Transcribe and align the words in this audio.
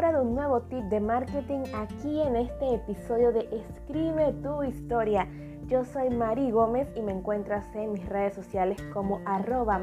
hora 0.00 0.12
de 0.12 0.20
un 0.22 0.34
nuevo 0.34 0.62
tip 0.62 0.82
de 0.84 0.98
marketing 0.98 1.60
aquí 1.74 2.22
en 2.22 2.34
este 2.34 2.76
episodio 2.76 3.32
de 3.32 3.40
Escribe 3.52 4.32
tu 4.42 4.62
historia. 4.62 5.28
Yo 5.66 5.84
soy 5.84 6.08
Mari 6.08 6.50
Gómez 6.50 6.88
y 6.96 7.02
me 7.02 7.12
encuentras 7.12 7.66
en 7.74 7.92
mis 7.92 8.08
redes 8.08 8.34
sociales 8.34 8.82
como 8.94 9.20
arroba 9.26 9.78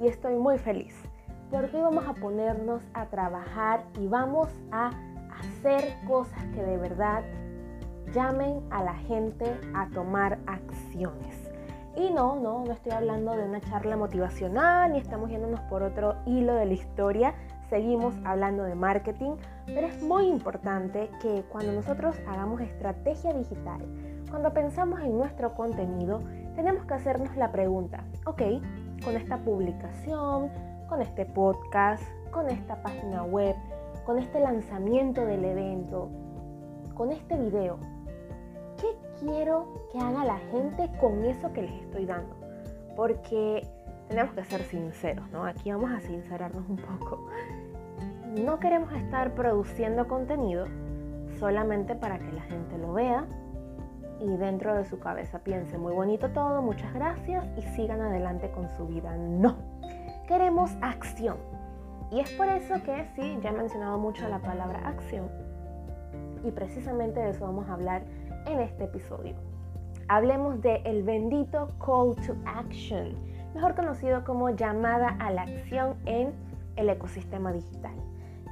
y 0.00 0.06
estoy 0.06 0.36
muy 0.36 0.56
feliz 0.56 0.94
porque 1.50 1.76
vamos 1.76 2.06
a 2.08 2.14
ponernos 2.14 2.82
a 2.94 3.04
trabajar 3.10 3.84
y 4.00 4.06
vamos 4.06 4.48
a 4.72 4.92
hacer 5.40 5.84
cosas 6.08 6.42
que 6.54 6.62
de 6.62 6.78
verdad 6.78 7.22
llamen 8.14 8.62
a 8.70 8.82
la 8.82 8.94
gente 8.94 9.44
a 9.74 9.90
tomar 9.90 10.38
acciones. 10.46 11.50
Y 11.96 12.10
no, 12.10 12.36
no, 12.36 12.64
no 12.64 12.72
estoy 12.72 12.92
hablando 12.92 13.36
de 13.36 13.44
una 13.44 13.60
charla 13.60 13.98
motivacional 13.98 14.92
ni 14.92 15.00
estamos 15.00 15.28
yéndonos 15.28 15.60
por 15.68 15.82
otro 15.82 16.16
hilo 16.24 16.54
de 16.54 16.64
la 16.64 16.72
historia. 16.72 17.34
Seguimos 17.74 18.14
hablando 18.24 18.62
de 18.62 18.76
marketing, 18.76 19.32
pero 19.66 19.88
es 19.88 20.00
muy 20.00 20.28
importante 20.28 21.10
que 21.20 21.42
cuando 21.48 21.72
nosotros 21.72 22.14
hagamos 22.28 22.60
estrategia 22.60 23.32
digital, 23.32 23.80
cuando 24.30 24.52
pensamos 24.52 25.00
en 25.00 25.18
nuestro 25.18 25.56
contenido, 25.56 26.22
tenemos 26.54 26.86
que 26.86 26.94
hacernos 26.94 27.36
la 27.36 27.50
pregunta, 27.50 28.04
ok, 28.26 28.42
con 29.02 29.16
esta 29.16 29.38
publicación, 29.38 30.52
con 30.88 31.02
este 31.02 31.26
podcast, 31.26 32.04
con 32.30 32.48
esta 32.48 32.80
página 32.80 33.24
web, 33.24 33.56
con 34.06 34.20
este 34.20 34.38
lanzamiento 34.38 35.26
del 35.26 35.44
evento, 35.44 36.10
con 36.94 37.10
este 37.10 37.36
video, 37.36 37.78
¿qué 38.80 38.86
quiero 39.18 39.88
que 39.90 39.98
haga 39.98 40.24
la 40.24 40.38
gente 40.52 40.88
con 41.00 41.24
eso 41.24 41.52
que 41.52 41.62
les 41.62 41.72
estoy 41.82 42.06
dando? 42.06 42.36
Porque 42.94 43.66
tenemos 44.06 44.32
que 44.32 44.44
ser 44.44 44.62
sinceros, 44.62 45.28
¿no? 45.30 45.44
Aquí 45.44 45.72
vamos 45.72 45.90
a 45.90 45.98
sincerarnos 45.98 46.68
un 46.68 46.76
poco. 46.76 47.26
No 48.34 48.58
queremos 48.58 48.92
estar 48.92 49.32
produciendo 49.34 50.08
contenido 50.08 50.66
solamente 51.38 51.94
para 51.94 52.18
que 52.18 52.32
la 52.32 52.42
gente 52.42 52.76
lo 52.78 52.92
vea 52.92 53.26
y 54.18 54.36
dentro 54.36 54.74
de 54.74 54.84
su 54.84 54.98
cabeza 54.98 55.38
piense 55.38 55.78
muy 55.78 55.92
bonito 55.92 56.28
todo, 56.30 56.60
muchas 56.60 56.92
gracias 56.94 57.46
y 57.56 57.62
sigan 57.62 58.00
adelante 58.00 58.50
con 58.50 58.68
su 58.70 58.88
vida. 58.88 59.16
No, 59.16 59.54
queremos 60.26 60.72
acción. 60.80 61.36
Y 62.10 62.18
es 62.20 62.30
por 62.32 62.48
eso 62.48 62.82
que 62.82 63.06
sí, 63.14 63.38
ya 63.40 63.50
he 63.50 63.52
mencionado 63.52 63.98
mucho 63.98 64.28
la 64.28 64.40
palabra 64.40 64.80
acción 64.84 65.28
y 66.42 66.50
precisamente 66.50 67.20
de 67.20 67.30
eso 67.30 67.44
vamos 67.44 67.68
a 67.68 67.74
hablar 67.74 68.02
en 68.46 68.58
este 68.58 68.84
episodio. 68.84 69.36
Hablemos 70.08 70.60
de 70.60 70.82
el 70.84 71.04
bendito 71.04 71.68
call 71.78 72.16
to 72.26 72.34
action, 72.46 73.14
mejor 73.54 73.76
conocido 73.76 74.24
como 74.24 74.50
llamada 74.50 75.16
a 75.20 75.30
la 75.30 75.42
acción 75.42 75.94
en 76.04 76.32
el 76.74 76.88
ecosistema 76.88 77.52
digital. 77.52 77.94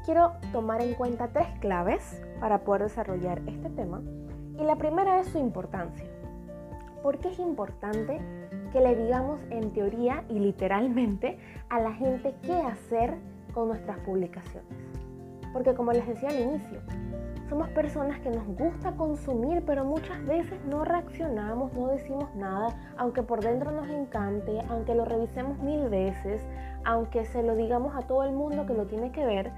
Quiero 0.04 0.32
tomar 0.50 0.82
en 0.82 0.94
cuenta 0.94 1.28
tres 1.28 1.46
claves 1.60 2.20
para 2.40 2.64
poder 2.64 2.82
desarrollar 2.82 3.40
este 3.46 3.70
tema 3.70 4.02
y 4.58 4.64
la 4.64 4.74
primera 4.74 5.20
es 5.20 5.28
su 5.28 5.38
importancia. 5.38 6.06
¿Por 7.04 7.18
qué 7.18 7.28
es 7.28 7.38
importante 7.38 8.20
que 8.72 8.80
le 8.80 8.96
digamos 8.96 9.40
en 9.50 9.72
teoría 9.72 10.24
y 10.28 10.40
literalmente 10.40 11.38
a 11.68 11.80
la 11.80 11.92
gente 11.92 12.34
qué 12.42 12.52
hacer 12.52 13.16
con 13.54 13.68
nuestras 13.68 13.98
publicaciones? 14.00 14.76
Porque 15.52 15.74
como 15.74 15.92
les 15.92 16.06
decía 16.06 16.30
al 16.30 16.40
inicio, 16.40 16.80
somos 17.48 17.68
personas 17.68 18.18
que 18.20 18.30
nos 18.30 18.46
gusta 18.56 18.96
consumir, 18.96 19.62
pero 19.64 19.84
muchas 19.84 20.24
veces 20.26 20.58
no 20.64 20.84
reaccionamos, 20.84 21.72
no 21.74 21.88
decimos 21.88 22.34
nada, 22.34 22.94
aunque 22.96 23.22
por 23.22 23.40
dentro 23.40 23.70
nos 23.70 23.88
encante, 23.88 24.58
aunque 24.68 24.96
lo 24.96 25.04
revisemos 25.04 25.58
mil 25.58 25.88
veces, 25.88 26.42
aunque 26.84 27.24
se 27.24 27.42
lo 27.44 27.54
digamos 27.54 27.94
a 27.94 28.00
todo 28.06 28.24
el 28.24 28.32
mundo 28.32 28.66
que 28.66 28.74
lo 28.74 28.86
tiene 28.86 29.12
que 29.12 29.24
ver, 29.24 29.52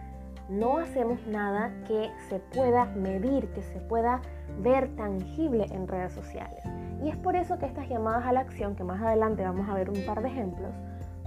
no 0.48 0.78
hacemos 0.78 1.26
nada 1.26 1.72
que 1.86 2.10
se 2.28 2.38
pueda 2.38 2.86
medir, 2.86 3.48
que 3.48 3.62
se 3.62 3.80
pueda 3.80 4.20
ver 4.60 4.94
tangible 4.96 5.66
en 5.70 5.88
redes 5.88 6.12
sociales. 6.12 6.62
Y 7.02 7.08
es 7.08 7.16
por 7.16 7.36
eso 7.36 7.58
que 7.58 7.66
estas 7.66 7.88
llamadas 7.88 8.26
a 8.26 8.32
la 8.32 8.40
acción, 8.40 8.76
que 8.76 8.84
más 8.84 9.02
adelante 9.02 9.42
vamos 9.42 9.68
a 9.68 9.74
ver 9.74 9.90
un 9.90 10.04
par 10.06 10.22
de 10.22 10.28
ejemplos, 10.28 10.74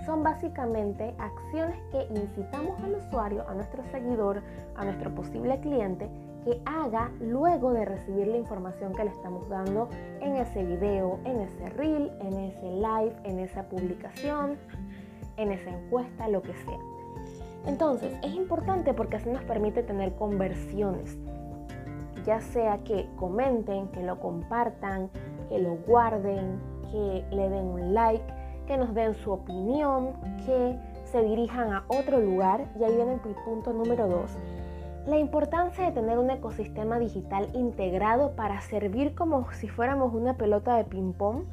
son 0.06 0.23
básicamente 0.23 1.13
acciones 1.17 1.77
que 1.91 2.07
incitamos 2.17 2.81
al 2.81 2.95
usuario, 2.95 3.47
a 3.47 3.53
nuestro 3.53 3.83
seguidor, 3.91 4.41
a 4.75 4.85
nuestro 4.85 5.13
posible 5.13 5.59
cliente, 5.59 6.09
que 6.45 6.61
haga 6.66 7.11
luego 7.19 7.73
de 7.73 7.83
recibir 7.83 8.27
la 8.27 8.38
información 8.38 8.94
que 8.94 9.03
le 9.03 9.09
estamos 9.09 9.50
dando 9.50 9.89
en 10.22 10.38
ese 10.38 10.63
video, 10.63 11.19
en 11.25 11.41
ese 11.41 11.69
reel, 11.72 12.11
en 12.22 12.33
ese 12.39 12.72
live, 12.72 13.16
en 13.25 13.39
esa 13.39 13.63
publicación, 13.63 14.56
en 15.35 15.51
esa 15.51 15.72
encuesta, 15.72 16.29
lo 16.29 16.41
que 16.41 16.53
sea. 16.53 16.96
Entonces, 17.67 18.13
es 18.23 18.33
importante 18.33 18.94
porque 18.94 19.17
así 19.17 19.29
nos 19.29 19.44
permite 19.44 19.83
tener 19.83 20.16
conversiones, 20.16 21.17
ya 22.25 22.41
sea 22.41 22.79
que 22.79 23.07
comenten, 23.17 23.89
que 23.89 24.03
lo 24.03 24.19
compartan, 24.19 25.09
que 25.50 25.59
lo 25.59 25.75
guarden, 25.85 26.59
que 26.91 27.25
le 27.29 27.50
den 27.50 27.66
un 27.66 27.94
like, 27.94 28.23
que 28.66 28.77
nos 28.77 28.94
den 28.94 29.13
su 29.16 29.31
opinión, 29.31 30.13
que 30.45 30.79
se 31.06 31.22
dirijan 31.22 31.72
a 31.73 31.83
otro 31.88 32.19
lugar. 32.19 32.66
Y 32.79 32.83
ahí 32.83 32.95
viene 32.95 33.13
el 33.13 33.35
punto 33.45 33.73
número 33.73 34.07
dos 34.07 34.38
la 35.07 35.17
importancia 35.17 35.85
de 35.85 35.94
tener 35.94 36.19
un 36.19 36.29
ecosistema 36.29 37.00
digital 37.00 37.50
integrado 37.53 38.35
para 38.35 38.59
servir 38.59 39.16
como 39.16 39.50
si 39.53 39.69
fuéramos 39.69 40.13
una 40.13 40.35
pelota 40.35 40.75
de 40.75 40.83
ping-pong, 40.83 41.45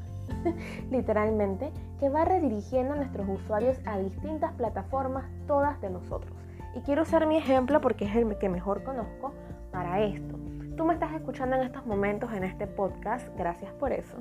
literalmente, 0.91 1.71
que 2.01 2.09
va 2.09 2.25
redirigiendo 2.25 2.95
a 2.95 2.97
nuestros 2.97 3.29
usuarios 3.29 3.79
a 3.87 3.99
distintas 3.99 4.53
plataformas, 4.55 5.25
todas 5.47 5.81
de 5.81 5.91
nosotros. 5.91 6.33
Y 6.75 6.81
quiero 6.81 7.03
usar 7.03 7.27
mi 7.27 7.37
ejemplo 7.37 7.81
porque 7.81 8.05
es 8.05 8.17
el 8.17 8.37
que 8.39 8.49
mejor 8.49 8.83
conozco 8.83 9.33
para 9.71 10.01
esto. 10.01 10.39
Tú 10.77 10.85
me 10.85 10.95
estás 10.95 11.13
escuchando 11.13 11.55
en 11.55 11.63
estos 11.63 11.87
momentos 11.87 12.33
en 12.33 12.43
este 12.43 12.67
podcast, 12.67 13.29
gracias 13.39 13.73
por 13.75 13.93
eso. 13.93 14.17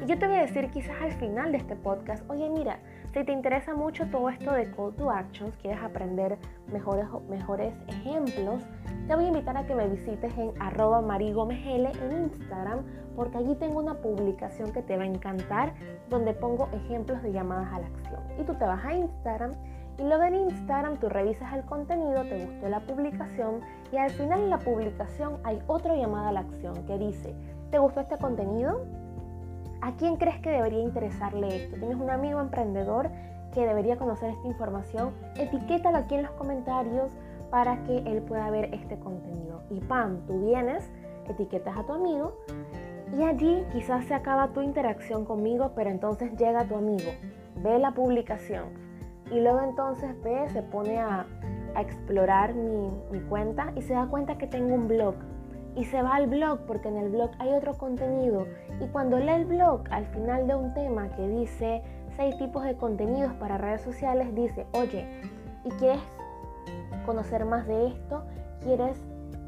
Y 0.00 0.06
yo 0.06 0.16
te 0.16 0.28
voy 0.28 0.36
a 0.36 0.42
decir 0.42 0.70
quizás 0.70 0.94
al 1.02 1.12
final 1.14 1.50
de 1.50 1.58
este 1.58 1.74
podcast, 1.74 2.28
oye 2.30 2.48
mira, 2.48 2.78
si 3.12 3.24
te 3.24 3.32
interesa 3.32 3.74
mucho 3.74 4.06
todo 4.06 4.28
esto 4.28 4.52
de 4.52 4.70
call 4.70 4.94
to 4.94 5.10
actions, 5.10 5.56
quieres 5.56 5.82
aprender 5.82 6.38
mejores, 6.72 7.06
mejores 7.28 7.74
ejemplos, 7.88 8.62
te 9.08 9.16
voy 9.16 9.24
a 9.24 9.28
invitar 9.28 9.56
a 9.56 9.66
que 9.66 9.74
me 9.74 9.88
visites 9.88 10.36
en 10.38 10.52
arroba 10.60 11.00
marigomegl 11.00 11.86
en 11.86 12.24
Instagram, 12.24 12.84
porque 13.16 13.38
allí 13.38 13.56
tengo 13.56 13.80
una 13.80 13.94
publicación 13.94 14.72
que 14.72 14.82
te 14.82 14.96
va 14.96 15.02
a 15.02 15.06
encantar, 15.06 15.74
donde 16.08 16.34
pongo 16.34 16.68
ejemplos 16.72 17.20
de 17.22 17.32
llamadas 17.32 17.72
a 17.72 17.80
la 17.80 17.86
acción. 17.86 18.20
Y 18.38 18.44
tú 18.44 18.54
te 18.54 18.64
vas 18.64 18.84
a 18.84 18.94
Instagram 18.94 19.54
y 19.98 20.02
luego 20.02 20.24
en 20.24 20.34
Instagram 20.34 20.98
tú 20.98 21.08
revisas 21.08 21.54
el 21.54 21.64
contenido, 21.64 22.22
te 22.24 22.44
gustó 22.44 22.68
la 22.68 22.80
publicación 22.80 23.60
y 23.92 23.96
al 23.96 24.10
final 24.10 24.40
en 24.40 24.50
la 24.50 24.58
publicación 24.58 25.38
hay 25.42 25.58
otra 25.66 25.96
llamada 25.96 26.28
a 26.28 26.32
la 26.32 26.40
acción 26.40 26.84
que 26.86 26.98
dice, 26.98 27.34
¿te 27.70 27.78
gustó 27.78 28.00
este 28.00 28.18
contenido? 28.18 28.84
¿A 29.80 29.92
quién 29.92 30.16
crees 30.16 30.38
que 30.40 30.50
debería 30.50 30.80
interesarle 30.80 31.64
esto? 31.64 31.76
¿Tienes 31.76 31.96
un 31.96 32.10
amigo 32.10 32.40
emprendedor 32.40 33.10
que 33.54 33.66
debería 33.66 33.96
conocer 33.96 34.30
esta 34.30 34.46
información? 34.46 35.14
Etiquétalo 35.38 35.98
aquí 35.98 36.14
en 36.14 36.24
los 36.24 36.32
comentarios 36.32 37.10
para 37.50 37.82
que 37.84 37.98
él 37.98 38.22
pueda 38.22 38.50
ver 38.50 38.74
este 38.74 38.98
contenido. 38.98 39.62
Y 39.70 39.80
pam, 39.80 40.26
tú 40.26 40.44
vienes, 40.46 40.90
etiquetas 41.28 41.76
a 41.76 41.84
tu 41.84 41.94
amigo 41.94 42.36
y 43.16 43.22
allí 43.22 43.64
quizás 43.72 44.04
se 44.06 44.14
acaba 44.14 44.48
tu 44.48 44.60
interacción 44.60 45.24
conmigo, 45.24 45.72
pero 45.74 45.90
entonces 45.90 46.36
llega 46.36 46.64
tu 46.64 46.76
amigo, 46.76 47.10
ve 47.62 47.78
la 47.78 47.92
publicación 47.92 48.85
y 49.30 49.40
luego 49.40 49.60
entonces 49.62 50.10
ve, 50.22 50.48
se 50.50 50.62
pone 50.62 50.98
a, 50.98 51.26
explorar 51.78 52.54
mi, 52.54 52.90
mi 53.10 53.20
cuenta 53.28 53.70
y 53.76 53.82
se 53.82 53.92
da 53.92 54.06
cuenta 54.06 54.38
que 54.38 54.46
tengo 54.46 54.74
un 54.74 54.88
blog. 54.88 55.14
Y 55.74 55.84
se 55.84 56.00
va 56.00 56.14
al 56.14 56.26
blog 56.26 56.60
porque 56.60 56.88
en 56.88 56.96
el 56.96 57.10
blog 57.10 57.32
hay 57.38 57.52
otro 57.52 57.74
contenido. 57.74 58.46
Y 58.80 58.86
cuando 58.86 59.18
lee 59.18 59.32
el 59.32 59.44
blog 59.44 59.82
al 59.90 60.06
final 60.06 60.46
de 60.46 60.54
un 60.54 60.72
tema 60.72 61.10
que 61.10 61.28
dice 61.28 61.82
seis 62.16 62.36
tipos 62.38 62.64
de 62.64 62.76
contenidos 62.76 63.32
para 63.34 63.58
redes 63.58 63.82
sociales 63.82 64.34
dice 64.34 64.66
oye 64.72 65.06
y 65.64 65.70
quieres 65.72 66.00
conocer 67.04 67.44
más 67.44 67.66
de 67.66 67.88
esto 67.88 68.24
quieres 68.62 68.96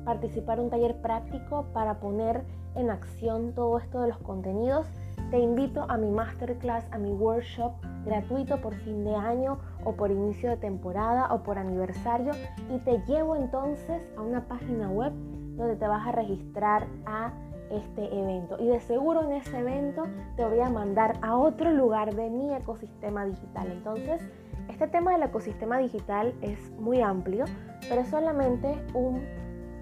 participar 0.05 0.59
en 0.59 0.65
un 0.65 0.71
taller 0.71 0.97
práctico 0.97 1.67
para 1.73 1.99
poner 1.99 2.45
en 2.75 2.91
acción 2.91 3.55
todo 3.55 3.79
esto 3.79 4.03
de 4.03 4.09
los 4.09 4.19
contenidos 4.19 4.87
te 5.31 5.39
invito 5.39 5.85
a 5.89 5.97
mi 5.97 6.11
masterclass 6.11 6.87
a 6.91 6.99
mi 6.99 7.13
workshop 7.13 7.73
gratuito 8.05 8.61
por 8.61 8.75
fin 8.77 9.05
de 9.05 9.15
año 9.15 9.59
o 9.85 9.93
por 9.93 10.11
inicio 10.11 10.51
de 10.51 10.57
temporada 10.57 11.33
o 11.33 11.43
por 11.43 11.59
aniversario 11.59 12.33
y 12.75 12.79
te 12.79 12.99
llevo 13.07 13.37
entonces 13.37 14.03
a 14.17 14.23
una 14.23 14.47
página 14.47 14.89
web 14.89 15.13
donde 15.57 15.77
te 15.77 15.87
vas 15.87 16.07
a 16.07 16.13
registrar 16.13 16.87
a 17.05 17.33
este 17.71 18.19
evento. 18.19 18.57
Y 18.59 18.69
de 18.69 18.81
seguro 18.81 19.23
en 19.23 19.33
ese 19.33 19.59
evento 19.59 20.05
te 20.37 20.45
voy 20.45 20.61
a 20.61 20.71
mandar 20.71 21.19
a 21.21 21.37
otro 21.37 21.71
lugar 21.73 22.15
de 22.15 22.31
mi 22.31 22.55
ecosistema 22.55 23.27
digital. 23.27 23.71
Entonces, 23.71 24.23
este 24.71 24.87
tema 24.89 25.13
del 25.13 25.25
ecosistema 25.25 25.79
digital 25.79 26.35
es 26.41 26.71
muy 26.79 27.03
amplio, 27.03 27.45
pero 27.89 28.01
es 28.01 28.09
solamente 28.09 28.81
un, 28.95 29.21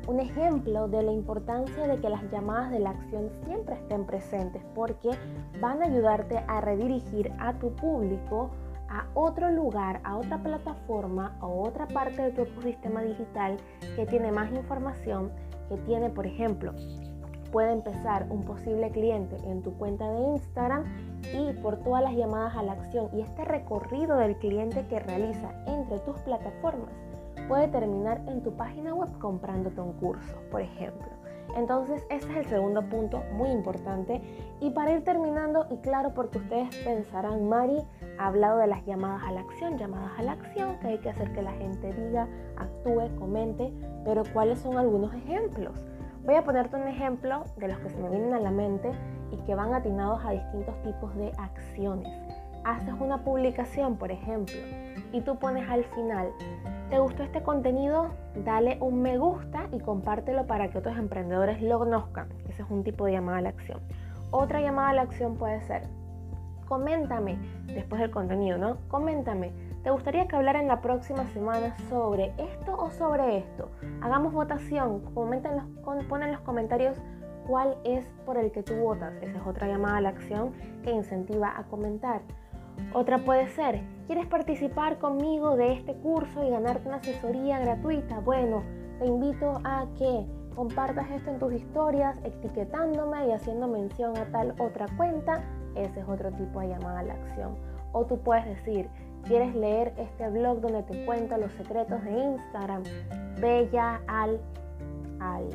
un 0.06 0.20
ejemplo 0.20 0.88
de 0.88 1.02
la 1.02 1.12
importancia 1.12 1.86
de 1.86 1.98
que 2.00 2.08
las 2.08 2.22
llamadas 2.30 2.70
de 2.70 2.78
la 2.78 2.90
acción 2.90 3.30
siempre 3.44 3.74
estén 3.74 4.04
presentes 4.04 4.62
porque 4.74 5.10
van 5.60 5.82
a 5.82 5.86
ayudarte 5.86 6.38
a 6.46 6.60
redirigir 6.60 7.32
a 7.38 7.52
tu 7.54 7.74
público 7.74 8.50
a 8.88 9.06
otro 9.14 9.50
lugar, 9.50 10.00
a 10.04 10.16
otra 10.16 10.40
plataforma 10.40 11.36
o 11.40 11.66
otra 11.66 11.88
parte 11.88 12.22
de 12.22 12.30
tu 12.30 12.42
ecosistema 12.42 13.02
digital 13.02 13.56
que 13.96 14.06
tiene 14.06 14.30
más 14.30 14.52
información, 14.52 15.32
que 15.68 15.76
tiene, 15.78 16.08
por 16.08 16.24
ejemplo, 16.24 16.72
puede 17.50 17.72
empezar 17.72 18.26
un 18.30 18.44
posible 18.44 18.90
cliente 18.90 19.36
en 19.44 19.62
tu 19.62 19.72
cuenta 19.76 20.08
de 20.08 20.20
Instagram 20.20 20.84
y 21.34 21.52
por 21.54 21.78
todas 21.78 22.02
las 22.02 22.14
llamadas 22.14 22.56
a 22.56 22.62
la 22.62 22.72
acción 22.72 23.08
y 23.12 23.22
este 23.22 23.44
recorrido 23.44 24.16
del 24.18 24.36
cliente 24.36 24.86
que 24.86 25.00
realiza 25.00 25.50
entre 25.66 25.98
tus 26.00 26.16
plataformas 26.20 26.90
puede 27.48 27.68
terminar 27.68 28.22
en 28.28 28.42
tu 28.42 28.52
página 28.56 28.94
web 28.94 29.08
comprándote 29.18 29.80
un 29.80 29.92
curso, 29.94 30.36
por 30.50 30.60
ejemplo. 30.60 31.08
Entonces, 31.56 32.04
ese 32.10 32.30
es 32.30 32.36
el 32.36 32.46
segundo 32.46 32.82
punto 32.82 33.22
muy 33.32 33.48
importante. 33.50 34.20
Y 34.60 34.70
para 34.70 34.92
ir 34.92 35.04
terminando, 35.04 35.66
y 35.70 35.78
claro, 35.78 36.12
porque 36.14 36.38
ustedes 36.38 36.74
pensarán, 36.84 37.48
Mari 37.48 37.78
ha 38.18 38.26
hablado 38.26 38.58
de 38.58 38.66
las 38.66 38.84
llamadas 38.84 39.22
a 39.24 39.32
la 39.32 39.40
acción, 39.40 39.78
llamadas 39.78 40.18
a 40.18 40.22
la 40.22 40.32
acción, 40.32 40.78
que 40.80 40.88
hay 40.88 40.98
que 40.98 41.10
hacer 41.10 41.32
que 41.32 41.42
la 41.42 41.52
gente 41.52 41.92
diga, 41.94 42.28
actúe, 42.58 43.08
comente, 43.18 43.72
pero 44.04 44.22
¿cuáles 44.34 44.58
son 44.58 44.76
algunos 44.76 45.14
ejemplos? 45.14 45.74
Voy 46.24 46.34
a 46.34 46.44
ponerte 46.44 46.76
un 46.76 46.88
ejemplo 46.88 47.44
de 47.56 47.68
los 47.68 47.78
que 47.78 47.88
se 47.88 47.96
me 47.96 48.10
vienen 48.10 48.34
a 48.34 48.40
la 48.40 48.50
mente 48.50 48.90
y 49.30 49.36
que 49.44 49.54
van 49.54 49.72
atinados 49.72 50.24
a 50.24 50.32
distintos 50.32 50.74
tipos 50.82 51.14
de 51.16 51.32
acciones. 51.38 52.12
Haces 52.64 52.94
una 53.00 53.22
publicación, 53.22 53.96
por 53.96 54.10
ejemplo, 54.10 54.56
y 55.12 55.20
tú 55.20 55.38
pones 55.38 55.68
al 55.70 55.84
final, 55.84 56.32
¿te 56.90 56.98
gustó 56.98 57.22
este 57.22 57.42
contenido? 57.42 58.10
Dale 58.44 58.78
un 58.80 59.02
me 59.02 59.18
gusta 59.18 59.68
y 59.72 59.80
compártelo 59.80 60.46
para 60.46 60.68
que 60.68 60.78
otros 60.78 60.96
emprendedores 60.96 61.60
lo 61.62 61.78
conozcan. 61.78 62.28
Ese 62.48 62.62
es 62.62 62.70
un 62.70 62.84
tipo 62.84 63.06
de 63.06 63.12
llamada 63.12 63.38
a 63.38 63.42
la 63.42 63.48
acción. 63.50 63.80
Otra 64.30 64.60
llamada 64.60 64.90
a 64.90 64.94
la 64.94 65.02
acción 65.02 65.36
puede 65.36 65.60
ser, 65.62 65.82
coméntame 66.66 67.38
después 67.66 68.00
del 68.00 68.10
contenido, 68.10 68.58
¿no? 68.58 68.76
Coméntame, 68.88 69.52
¿te 69.82 69.90
gustaría 69.90 70.26
que 70.26 70.36
hablara 70.36 70.60
en 70.60 70.68
la 70.68 70.80
próxima 70.80 71.24
semana 71.28 71.76
sobre 71.88 72.32
esto 72.38 72.76
o 72.76 72.90
sobre 72.90 73.38
esto? 73.38 73.70
Hagamos 74.02 74.32
votación, 74.32 75.00
comenten 75.14 75.56
los, 75.56 76.04
pon 76.06 76.22
en 76.22 76.32
los 76.32 76.40
comentarios 76.40 76.96
cuál 77.46 77.76
es 77.84 78.04
por 78.24 78.36
el 78.36 78.50
que 78.50 78.62
tú 78.62 78.74
votas. 78.74 79.14
Esa 79.22 79.38
es 79.38 79.46
otra 79.46 79.68
llamada 79.68 79.98
a 79.98 80.00
la 80.00 80.08
acción 80.10 80.52
que 80.82 80.90
incentiva 80.90 81.56
a 81.56 81.64
comentar. 81.64 82.22
Otra 82.92 83.18
puede 83.18 83.48
ser, 83.48 83.82
¿quieres 84.06 84.26
participar 84.26 84.98
conmigo 84.98 85.56
de 85.56 85.74
este 85.74 85.94
curso 85.94 86.42
y 86.44 86.50
ganarte 86.50 86.88
una 86.88 86.96
asesoría 86.96 87.58
gratuita? 87.58 88.20
Bueno, 88.20 88.62
te 88.98 89.06
invito 89.06 89.60
a 89.64 89.86
que 89.98 90.26
compartas 90.54 91.10
esto 91.10 91.30
en 91.30 91.38
tus 91.38 91.52
historias, 91.52 92.18
etiquetándome 92.24 93.28
y 93.28 93.32
haciendo 93.32 93.68
mención 93.68 94.16
a 94.16 94.24
tal 94.32 94.54
otra 94.58 94.86
cuenta. 94.96 95.42
Ese 95.74 96.00
es 96.00 96.08
otro 96.08 96.32
tipo 96.32 96.60
de 96.60 96.68
llamada 96.68 97.00
a 97.00 97.02
la 97.02 97.14
acción. 97.14 97.54
O 97.92 98.06
tú 98.06 98.18
puedes 98.18 98.46
decir, 98.46 98.88
¿quieres 99.24 99.54
leer 99.54 99.92
este 99.98 100.28
blog 100.30 100.60
donde 100.60 100.82
te 100.84 101.04
cuento 101.04 101.36
los 101.36 101.52
secretos 101.52 102.02
de 102.02 102.10
Instagram? 102.10 102.82
Ve 103.40 103.68
ya 103.70 104.00
al, 104.08 104.40
al 105.20 105.48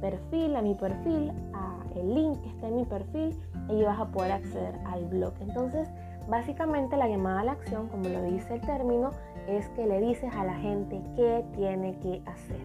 perfil, 0.00 0.56
a 0.56 0.62
mi 0.62 0.74
perfil, 0.74 1.32
a 1.52 1.78
el 1.98 2.14
link 2.14 2.40
que 2.40 2.48
está 2.48 2.68
en 2.68 2.76
mi 2.76 2.84
perfil 2.84 3.36
y 3.68 3.82
vas 3.82 3.98
a 3.98 4.06
poder 4.06 4.32
acceder 4.32 4.74
al 4.86 5.04
blog. 5.06 5.32
Entonces, 5.40 5.88
básicamente 6.28 6.96
la 6.96 7.08
llamada 7.08 7.40
a 7.40 7.44
la 7.44 7.52
acción, 7.52 7.88
como 7.88 8.08
lo 8.08 8.22
dice 8.22 8.54
el 8.54 8.60
término, 8.60 9.10
es 9.48 9.68
que 9.70 9.86
le 9.86 10.00
dices 10.00 10.32
a 10.34 10.44
la 10.44 10.54
gente 10.54 11.00
qué 11.16 11.44
tiene 11.54 11.98
que 12.00 12.22
hacer. 12.26 12.60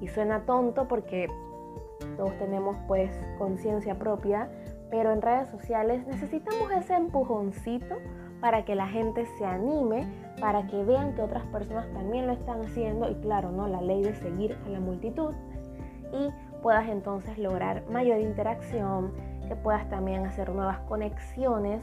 Y 0.00 0.08
suena 0.08 0.40
tonto 0.40 0.88
porque 0.88 1.28
todos 2.16 2.36
tenemos 2.38 2.76
pues 2.88 3.10
conciencia 3.38 3.98
propia, 3.98 4.50
pero 4.90 5.12
en 5.12 5.22
redes 5.22 5.48
sociales 5.50 6.06
necesitamos 6.06 6.70
ese 6.72 6.94
empujoncito 6.94 7.96
para 8.40 8.64
que 8.64 8.74
la 8.74 8.88
gente 8.88 9.24
se 9.38 9.44
anime, 9.46 10.06
para 10.40 10.66
que 10.66 10.82
vean 10.82 11.14
que 11.14 11.22
otras 11.22 11.46
personas 11.46 11.86
también 11.92 12.26
lo 12.26 12.32
están 12.32 12.62
haciendo 12.62 13.08
y 13.08 13.14
claro, 13.16 13.52
¿no? 13.52 13.68
La 13.68 13.80
ley 13.80 14.02
de 14.02 14.14
seguir 14.16 14.58
a 14.66 14.68
la 14.68 14.80
multitud 14.80 15.32
y 16.12 16.30
puedas 16.60 16.88
entonces 16.88 17.38
lograr 17.38 17.84
mayor 17.88 18.20
interacción, 18.20 19.12
que 19.46 19.54
puedas 19.54 19.88
también 19.88 20.26
hacer 20.26 20.50
nuevas 20.50 20.80
conexiones 20.80 21.82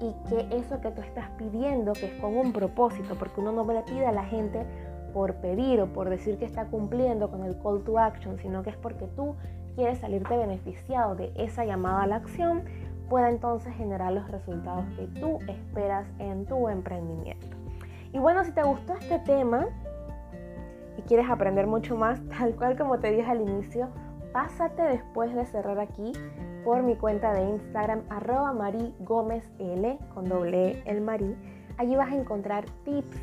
y 0.00 0.14
que 0.28 0.56
eso 0.56 0.80
que 0.80 0.90
tú 0.90 1.02
estás 1.02 1.28
pidiendo, 1.36 1.92
que 1.92 2.06
es 2.06 2.20
con 2.20 2.36
un 2.36 2.52
propósito, 2.52 3.14
porque 3.16 3.40
uno 3.40 3.52
no 3.52 3.70
le 3.70 3.82
pide 3.82 4.06
a 4.06 4.12
la 4.12 4.24
gente 4.24 4.64
por 5.12 5.34
pedir 5.36 5.80
o 5.80 5.86
por 5.86 6.08
decir 6.08 6.38
que 6.38 6.44
está 6.44 6.66
cumpliendo 6.66 7.30
con 7.30 7.44
el 7.44 7.58
call 7.60 7.82
to 7.84 7.98
action, 7.98 8.38
sino 8.38 8.62
que 8.62 8.70
es 8.70 8.76
porque 8.76 9.06
tú 9.16 9.34
quieres 9.74 9.98
salirte 9.98 10.36
beneficiado 10.36 11.14
de 11.14 11.32
esa 11.36 11.64
llamada 11.64 12.02
a 12.02 12.06
la 12.06 12.16
acción, 12.16 12.62
pueda 13.08 13.28
entonces 13.28 13.74
generar 13.74 14.12
los 14.12 14.30
resultados 14.30 14.84
que 14.96 15.06
tú 15.20 15.38
esperas 15.48 16.06
en 16.18 16.46
tu 16.46 16.68
emprendimiento. 16.68 17.56
Y 18.12 18.18
bueno, 18.18 18.44
si 18.44 18.52
te 18.52 18.62
gustó 18.62 18.94
este 18.94 19.18
tema 19.20 19.66
y 20.96 21.02
quieres 21.02 21.28
aprender 21.28 21.66
mucho 21.66 21.96
más, 21.96 22.20
tal 22.38 22.54
cual 22.54 22.76
como 22.78 22.98
te 22.98 23.10
dije 23.10 23.28
al 23.30 23.40
inicio, 23.42 23.88
pásate 24.32 24.82
después 24.82 25.34
de 25.34 25.46
cerrar 25.46 25.78
aquí 25.80 26.12
por 26.64 26.82
mi 26.82 26.96
cuenta 26.96 27.32
de 27.32 27.48
Instagram 27.48 28.02
arroba 28.10 28.52
L 28.70 29.98
con 30.14 30.24
doble 30.24 30.70
E 30.70 30.82
el 30.86 31.00
Marí. 31.00 31.36
Allí 31.78 31.96
vas 31.96 32.12
a 32.12 32.16
encontrar 32.16 32.64
tips, 32.84 33.16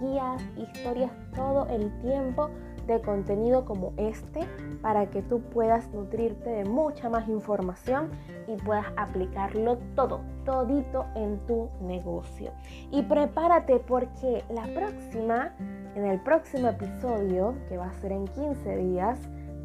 guías, 0.00 0.42
historias 0.56 1.10
todo 1.34 1.66
el 1.68 1.90
tiempo 2.00 2.50
de 2.86 3.00
contenido 3.00 3.64
como 3.64 3.94
este 3.96 4.40
para 4.82 5.08
que 5.08 5.22
tú 5.22 5.40
puedas 5.40 5.90
nutrirte 5.92 6.50
de 6.50 6.64
mucha 6.64 7.08
más 7.08 7.28
información 7.28 8.10
y 8.46 8.56
puedas 8.56 8.86
aplicarlo 8.96 9.78
todo, 9.94 10.20
todito 10.44 11.06
en 11.14 11.38
tu 11.46 11.70
negocio. 11.80 12.52
Y 12.90 13.02
prepárate 13.02 13.78
porque 13.78 14.44
la 14.50 14.64
próxima, 14.74 15.54
en 15.94 16.04
el 16.04 16.20
próximo 16.20 16.68
episodio, 16.68 17.54
que 17.68 17.78
va 17.78 17.86
a 17.86 17.94
ser 17.94 18.12
en 18.12 18.26
15 18.26 18.76
días, 18.76 19.18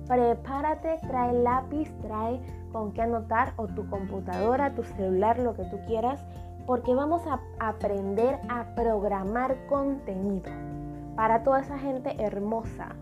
prepárate, 0.09 0.97
trae 1.07 1.31
lápiz, 1.33 1.93
trae 2.01 2.41
con 2.73 2.91
qué 2.91 3.03
anotar 3.03 3.53
o 3.57 3.67
tu 3.67 3.87
computadora, 3.89 4.73
tu 4.73 4.83
celular, 4.83 5.37
lo 5.37 5.53
que 5.53 5.63
tú 5.65 5.79
quieras, 5.85 6.25
porque 6.65 6.95
vamos 6.95 7.21
a 7.27 7.39
aprender 7.59 8.39
a 8.49 8.65
programar 8.75 9.55
contenido 9.67 10.51
para 11.15 11.43
toda 11.43 11.61
esa 11.61 11.77
gente 11.77 12.15
hermosa, 12.21 12.95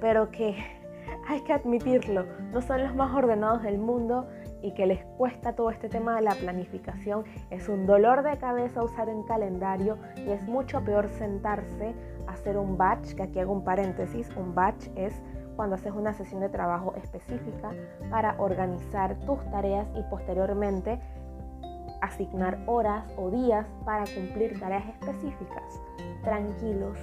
pero 0.00 0.30
que 0.32 0.56
hay 1.28 1.40
que 1.42 1.52
admitirlo, 1.52 2.26
no 2.52 2.60
son 2.60 2.82
los 2.82 2.94
más 2.94 3.14
ordenados 3.14 3.62
del 3.62 3.78
mundo 3.78 4.26
y 4.60 4.72
que 4.74 4.86
les 4.86 5.04
cuesta 5.16 5.54
todo 5.54 5.70
este 5.70 5.88
tema 5.88 6.16
de 6.16 6.22
la 6.22 6.34
planificación. 6.34 7.22
Es 7.50 7.68
un 7.68 7.86
dolor 7.86 8.24
de 8.24 8.36
cabeza 8.38 8.82
usar 8.82 9.08
un 9.08 9.22
calendario 9.22 9.96
y 10.16 10.30
es 10.30 10.42
mucho 10.48 10.82
peor 10.82 11.08
sentarse 11.10 11.94
a 12.26 12.32
hacer 12.32 12.58
un 12.58 12.76
batch, 12.76 13.14
que 13.14 13.22
aquí 13.22 13.38
hago 13.38 13.52
un 13.52 13.62
paréntesis, 13.62 14.28
un 14.36 14.56
batch 14.56 14.88
es 14.96 15.22
cuando 15.58 15.74
haces 15.74 15.92
una 15.92 16.14
sesión 16.14 16.40
de 16.40 16.48
trabajo 16.48 16.94
específica 16.94 17.72
para 18.10 18.36
organizar 18.38 19.16
tus 19.26 19.44
tareas 19.50 19.88
y 19.96 20.02
posteriormente 20.04 21.00
asignar 22.00 22.60
horas 22.66 23.04
o 23.16 23.28
días 23.28 23.66
para 23.84 24.04
cumplir 24.04 24.60
tareas 24.60 24.86
específicas. 24.86 25.82
Tranquilos, 26.22 26.96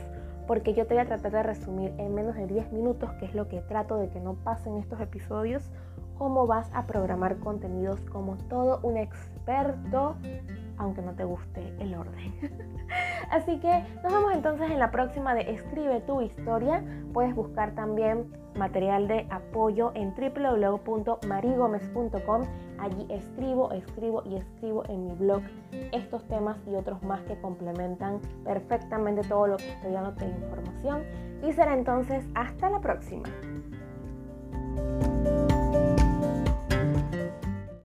porque 0.48 0.74
yo 0.74 0.88
te 0.88 0.94
voy 0.94 1.04
a 1.04 1.06
tratar 1.06 1.34
de 1.34 1.44
resumir 1.44 1.94
en 1.98 2.16
menos 2.16 2.38
de 2.38 2.48
10 2.48 2.72
minutos, 2.72 3.12
que 3.20 3.26
es 3.26 3.36
lo 3.36 3.50
que 3.50 3.60
trato 3.60 3.98
de 3.98 4.08
que 4.08 4.22
no 4.22 4.36
pasen 4.36 4.78
estos 4.78 5.02
episodios, 5.02 5.70
cómo 6.18 6.48
vas 6.48 6.72
a 6.74 6.88
programar 6.88 7.40
contenidos 7.40 8.00
como 8.10 8.38
todo 8.38 8.80
un 8.84 8.96
experto, 8.96 10.16
aunque 10.78 11.02
no 11.02 11.12
te 11.12 11.26
guste 11.26 11.76
el 11.80 11.94
orden. 11.94 12.34
Así 13.32 13.60
que 13.60 13.84
nos 14.04 14.14
vemos 14.14 14.34
entonces 14.34 14.72
en 14.72 14.80
la 14.80 14.90
próxima 14.92 15.36
de 15.36 15.52
Escribe 15.52 16.00
tu 16.02 16.22
historia. 16.22 16.84
Puedes 17.14 17.36
buscar 17.36 17.76
también 17.76 18.34
material 18.58 19.08
de 19.08 19.28
apoyo 19.30 19.92
en 19.96 20.14
www.marigomez.com. 20.16 22.42
Allí 22.80 23.06
escribo, 23.10 23.72
escribo 23.72 24.24
y 24.26 24.36
escribo 24.36 24.84
en 24.90 25.08
mi 25.08 25.14
blog 25.14 25.42
estos 25.92 26.28
temas 26.28 26.58
y 26.68 26.76
otros 26.76 27.02
más 27.04 27.22
que 27.24 27.40
complementan 27.40 28.20
perfectamente 28.44 29.22
todo 29.28 29.48
lo 29.48 29.58
que 29.58 29.70
estoy 29.70 29.94
dando 29.94 30.12
de 30.12 30.28
información. 30.28 31.04
Y 31.44 31.52
será 31.54 31.74
entonces 31.74 32.24
hasta 32.36 32.70
la 32.70 32.82
próxima. 32.82 33.24